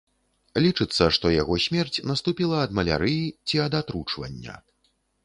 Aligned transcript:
Лічыцца, 0.65 1.03
што 1.17 1.31
яго 1.41 1.57
смерць 1.65 2.03
наступіла 2.11 2.63
ад 2.69 2.73
малярыі 2.79 3.29
ці 3.47 3.55
ад 3.65 3.79
атручвання. 3.81 4.57